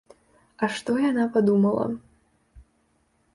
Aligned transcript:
А 0.63 0.69
што 0.75 0.95
яна 1.01 1.25
падумала? 1.35 1.85